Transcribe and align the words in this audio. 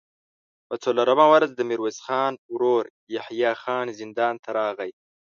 په 0.67 0.75
څلورمه 0.83 1.25
ورځ 1.33 1.51
د 1.55 1.61
ميرويس 1.69 1.97
خان 2.05 2.33
ورو 2.53 2.75
يحيی 3.15 3.51
خان 3.61 3.85
زندان 3.99 4.33
ته 4.43 4.49
راغی. 4.59 4.91